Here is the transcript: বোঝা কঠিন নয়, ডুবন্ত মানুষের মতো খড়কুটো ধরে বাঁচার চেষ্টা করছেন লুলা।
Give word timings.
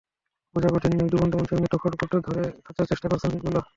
বোঝা 0.55 0.69
কঠিন 0.73 0.91
নয়, 0.93 1.09
ডুবন্ত 1.11 1.33
মানুষের 1.35 1.59
মতো 1.63 1.75
খড়কুটো 1.81 2.17
ধরে 2.27 2.43
বাঁচার 2.65 2.85
চেষ্টা 2.91 3.07
করছেন 3.11 3.31
লুলা। 3.43 3.61